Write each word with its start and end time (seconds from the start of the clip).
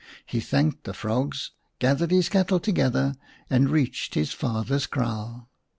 He 0.25 0.39
thanked 0.39 0.85
the 0.85 0.95
frogs, 0.95 1.51
gathered 1.77 2.09
his 2.09 2.27
cattle 2.27 2.59
together 2.59 3.13
and 3.51 3.69
reached 3.69 4.15
his 4.15 4.33
father's 4.33 4.87
kraal. 4.87 5.51